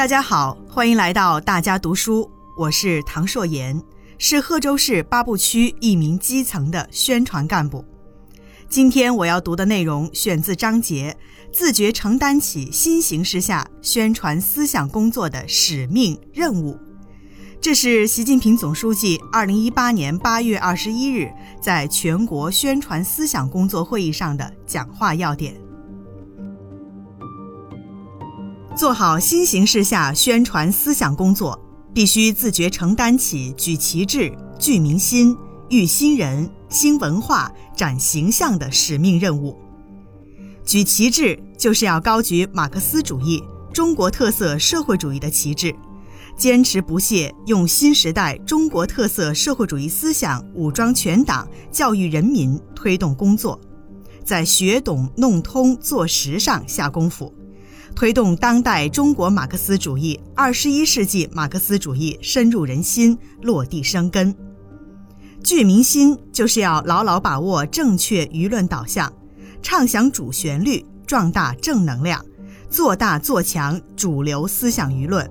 [0.00, 3.78] 大家好，欢迎来到大家读书，我是唐硕妍，
[4.16, 7.84] 是贺州市八部区一名基层的宣传干部。
[8.66, 11.14] 今天我要读的内容选自章节
[11.54, 16.72] 《自觉承担起新形势下宣传思想工作的使命任务》，
[17.60, 21.30] 这是习近平总书记二零一八年八月二十一日
[21.60, 25.59] 在全国宣传思想工作会议上的讲话要点。
[28.80, 31.60] 做好新形势下宣传思想工作，
[31.92, 35.36] 必须自觉承担起举旗帜、聚民心、
[35.68, 39.54] 育新人、兴文化、展形象的使命任务。
[40.64, 45.76] 举旗帜就是要高举马克思主义、中国特色社会主义的旗帜，
[46.34, 53.60] 坚持不懈用新时代中国特色社会主义思想武装全党、教育人民，推动工作，
[54.24, 57.30] 在学懂、弄通、做实上下功夫。
[57.94, 64.34] 推动当代中国马克思主义、二十一世纪马克思主义深入人心、落地生根。
[65.42, 69.12] 聚民心就是要牢牢把握正确舆论导向，
[69.62, 72.24] 畅想主旋律，壮大正能量，
[72.70, 75.28] 做大做强主流思想舆论，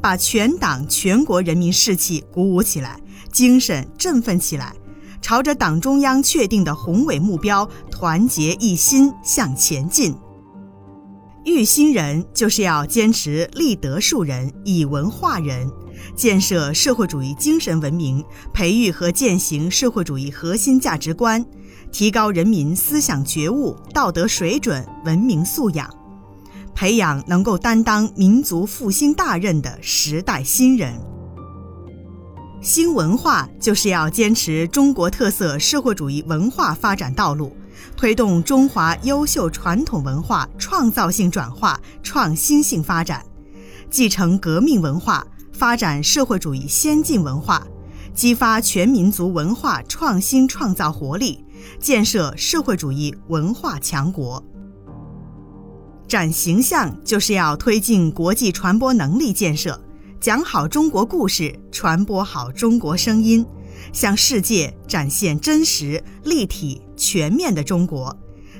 [0.00, 3.00] 把全党全国人民士气鼓舞起来，
[3.32, 4.74] 精神振奋起来，
[5.20, 10.14] 朝着党中央确定的宏伟目标，团结一心向前进。
[11.46, 15.70] 育新人就是要坚持立德树人、以文化人，
[16.16, 21.46] 建设社会主义精神文明，培育和践行社会主义核心价值观，
[21.92, 25.88] 提高人民思想觉悟、道德水准、文明素养，
[26.74, 31.00] 培养能够担当民族复兴大任的时代新人。
[32.60, 37.56] 新文化就是要坚持中国特色社会主义文化发展道路。
[37.96, 43.24] 推动中华优秀传统文化创造性转化、创新性发展，
[43.90, 47.66] 继承革命文化，发展社会主义先进文化，
[48.14, 51.44] 激发全民族文化创新创造活力，
[51.78, 54.42] 建设社会主义文化强国。
[56.06, 59.80] 展形象就是要推进国际传播能力建设，
[60.20, 63.44] 讲好中国故事，传播好中国声音。
[63.92, 68.16] 向世界展现真实、立体、全面的中国，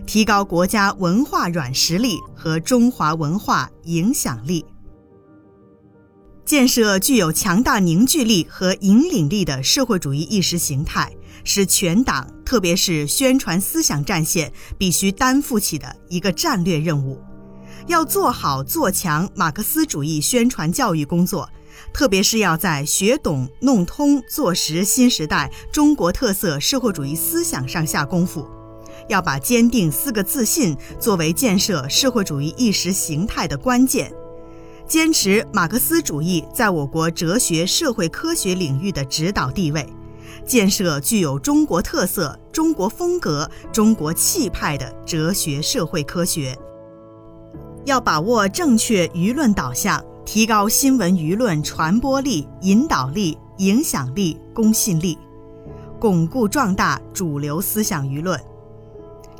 [0.06, 4.64] 提高国家文化软实力和中华文化影响力，
[6.44, 11.12] 建设具有强大凝聚力和引领力的社会主义意识形态，
[11.42, 17.20] 是全党特别是宣传思想战线必须担负起的一个战略任务。
[17.88, 21.48] 要做好做强马克思主义宣传教育工作。
[21.96, 28.46] 特别是要在学懂、弄通、做实新时代中国特色社会主义思想上下功夫，
[29.08, 34.12] 要把坚定四个自信作为建设社会主义意识形态的关键，
[34.86, 39.88] 坚持马克思主义在我国哲学社会科学领域的指导地位，
[40.44, 46.58] 建设具有中国特色、中国风格、中国气派的哲学社会科学，
[47.86, 50.04] 要把握正确舆论导向。
[50.26, 55.16] 提高新闻舆论传播力、引导力、影响力、公信力，
[56.00, 58.38] 巩固壮大主流思想舆论。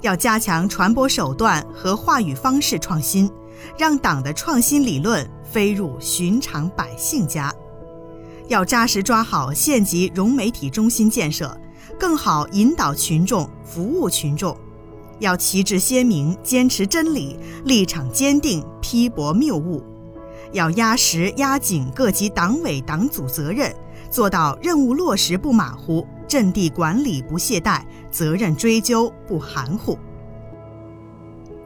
[0.03, 3.29] 要加强传播手段和话语方式创新，
[3.77, 7.53] 让党的创新理论飞入寻常百姓家。
[8.47, 11.61] 要扎实抓好县级融媒体中心建设，
[11.99, 14.57] 更好引导群众、服务群众。
[15.19, 19.83] 要旗帜鲜明，坚持真理，立场坚定，批驳谬误。
[20.53, 23.75] 要压实压紧各级党委党组责任，
[24.11, 29.99] 做到任务落实不马虎，阵地管理不懈怠，责任追究不含糊。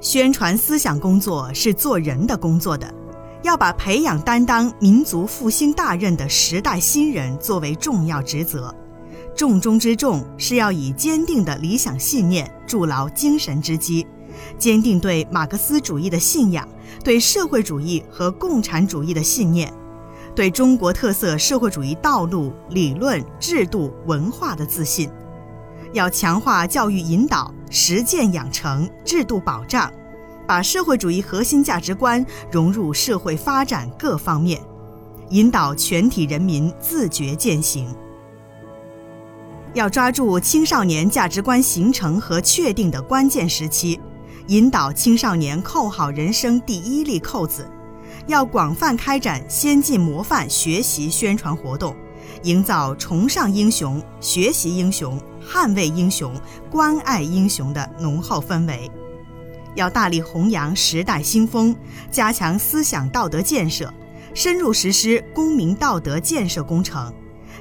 [0.01, 2.93] 宣传思想工作是做人的工作的，
[3.43, 8.75] 要把培养担当民族复兴大任的时代新人作为重要职责。
[9.37, 14.07] 重中之重是要以坚定的理想信念筑牢精神之基。
[14.59, 16.69] 坚定对马克思主义的信仰，
[17.03, 19.73] 对社会主义和共产主义的信念，
[20.35, 25.11] 对中国特色社会主义道路、理论、制度、文化的自信，
[25.93, 29.93] 要强化教育引导、实践养成、制度保障，
[30.47, 34.61] 把社会主义核心价值观融入社会发展各方面，
[35.31, 37.95] 引导全体人民自觉践行。
[39.73, 44.01] 要抓住青少年价值观形成和确定的关键时期。
[44.51, 47.71] 引导青少年扣好人生第一粒扣子，
[48.27, 51.95] 要广泛开展先进模范学习宣传活动，
[52.43, 56.35] 营造崇尚英雄、学习英雄、捍卫英雄、
[56.69, 58.91] 关爱英雄的浓厚氛围。
[59.77, 61.73] 要大力弘扬时代新风，
[62.11, 63.95] 加强思想道德建设，
[64.35, 67.15] 深入实施公民道德建设工程，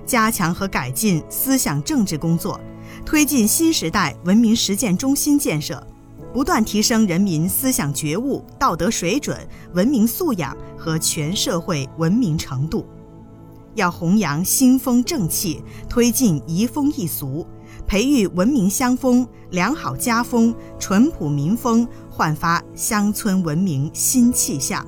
[0.08, 2.60] 加强和改进思想政治工作，
[3.06, 5.86] 推进新时代文明实践中心建设，
[6.34, 9.38] 不断提升人民思想觉悟、道德水准、
[9.74, 12.86] 文明素养和全社会文明程度。
[13.76, 17.46] 要弘扬新风正气，推进移风易俗。
[17.88, 24.86] 培育文明乡风、良好家风、淳朴民风，焕发乡村文明新气象。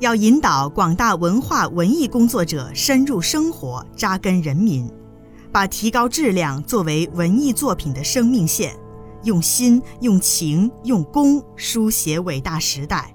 [0.00, 4.88] 要引导广大文化文艺工作者深入生活、扎根人民，
[5.50, 8.74] 把提高质量作为文艺作品的生命线，
[9.24, 13.14] 用心、用情、用功书写伟大时代，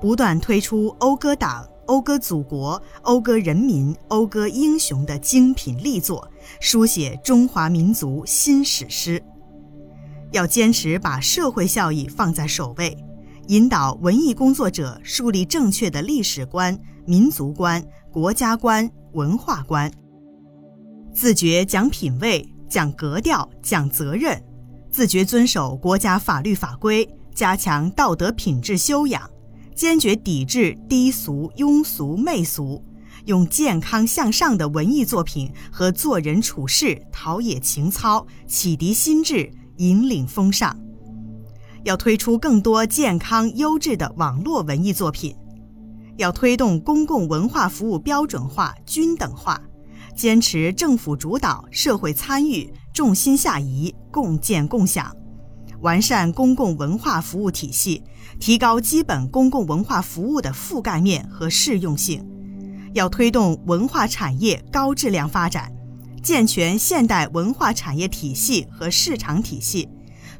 [0.00, 1.66] 不断推出讴歌党。
[1.86, 6.26] 讴歌祖国、讴歌人民、讴歌英雄的精品力作，
[6.58, 9.22] 书写中华民族新史诗。
[10.32, 12.96] 要坚持把社会效益放在首位，
[13.48, 16.74] 引导文艺工作者树立正确的历史观、
[17.04, 19.92] 民族观、国家观、文化观，
[21.12, 24.42] 自觉讲品位、讲格调、讲责任，
[24.94, 27.04] 自觉遵守国家法律法规，
[27.34, 29.28] 加强道德品质修养。
[29.74, 32.80] 坚决抵制低俗、庸俗、媚俗，
[33.24, 40.78] 用健康向上的文艺作品和做人处事陶冶情操、启迪心智、引领风尚。
[41.82, 45.34] 要推出更多健康优质的网络文艺作品。
[46.18, 49.60] 要推动公共文化服务标准化、均等化，
[50.14, 55.14] 坚持政府主导、社会参与、重心下移、共建共享。
[55.80, 58.04] 完善公共文化服务体系，
[58.38, 62.24] 提高基本公共文化服务的覆盖面和适用性。
[62.92, 65.72] 要推动文化产业高质量发展，
[66.22, 69.88] 健全现代文化产业体系和市场体系，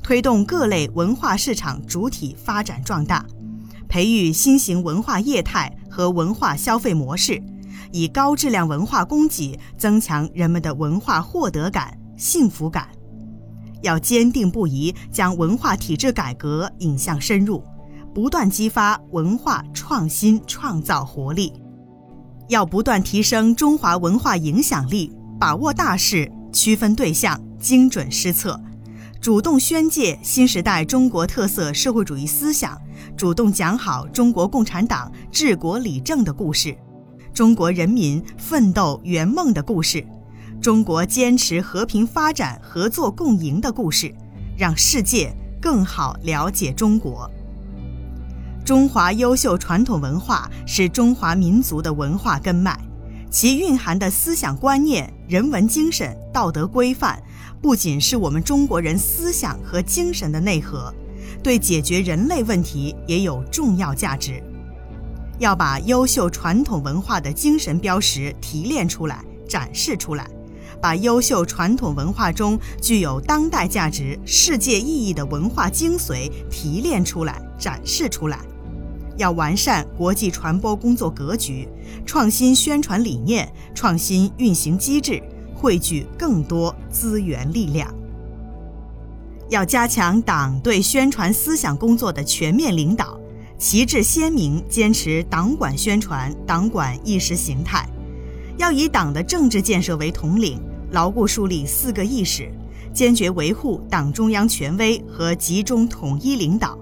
[0.00, 3.26] 推动各类文化市场主体发展壮大，
[3.88, 7.42] 培育新型文化业态和文化消费模式，
[7.90, 12.88] 以高质量文化供给增强人们的文化获得感、幸福感。
[13.82, 17.62] 要坚定不移将文化体制改革引向深入，
[18.14, 21.52] 不断激发文化创新创造活力。
[22.48, 28.58] 要不断提升中华文化影响力，把握大势，区分对象，精准施策，
[29.20, 32.80] 主动宣介新时代中国特色社会主义思想，
[33.16, 36.76] 主动讲好中国共产党治国理政的故事，
[37.34, 40.06] 中国人民奋斗圆梦的故事。
[40.64, 44.10] 中国坚持和平发展、合作共赢的故事，
[44.56, 45.30] 让世界
[45.60, 47.30] 更好了解中国。
[48.64, 52.80] 中华优秀传统文化是中华民族的文化根脉，
[53.30, 57.22] 其蕴含的思想观念、人文精神、道德规范，
[57.60, 60.90] 不仅是我们中国人思想和精神的内核，
[61.42, 64.42] 对解决人类问题也有重要价值。
[65.38, 70.26] 要把优秀传统文化的精神标识提炼出来、展示出来。
[70.84, 78.38] 把优秀传统文化中具有当代价值、世界意义的文化精髓提炼出来、展示出来，
[79.16, 81.66] 要完善国际传播工作格局，
[82.04, 85.22] 创新宣传理念，创新运行机制，
[85.54, 87.90] 汇聚更多资源力量。
[89.48, 93.18] 要加强党对宣传思想工作的全面领导，
[93.56, 97.88] 旗帜鲜明，坚持党管宣传、党管意识形态，
[98.58, 100.60] 要以党的政治建设为统领。
[100.94, 102.48] 牢固树立四个意识，
[102.92, 106.78] 坚决维护党中央权威和集中统一领导，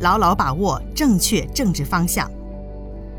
[0.00, 2.28] 牢牢把握正确政治方向。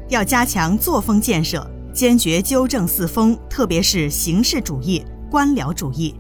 [0.10, 6.16] 要加强作风建设，坚决纠正四风，特别是形式主义、官僚主义。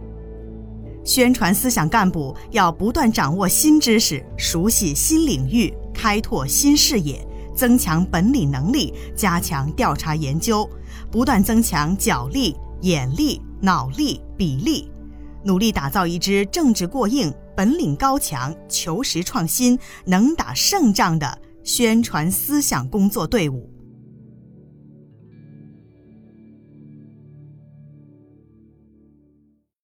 [1.03, 7.19] 宣传思想干部要不断掌握新知识，熟悉新领域，开拓新视野，
[7.55, 10.69] 增强本领能力，加强调查研究，
[11.11, 13.41] 不断增强脚力、眼力。
[13.65, 14.91] 脑力、笔力，
[15.45, 23.72] 努力打造一支政治过硬、本领高强、求实创新、能打胜仗的宣传思想工作队伍。